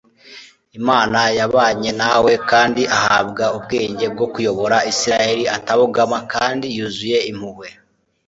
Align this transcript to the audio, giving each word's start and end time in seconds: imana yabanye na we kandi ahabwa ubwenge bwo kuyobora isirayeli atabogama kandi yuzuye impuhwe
imana 0.79 1.19
yabanye 1.39 1.89
na 2.01 2.11
we 2.23 2.33
kandi 2.49 2.81
ahabwa 2.97 3.45
ubwenge 3.57 4.05
bwo 4.13 4.25
kuyobora 4.33 4.77
isirayeli 4.91 5.43
atabogama 5.57 6.17
kandi 6.33 6.65
yuzuye 6.75 7.17
impuhwe 7.31 7.67